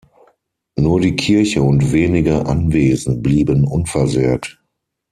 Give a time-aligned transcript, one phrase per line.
[0.77, 4.59] Nur die Kirche und wenige Anwesen blieben unversehrt.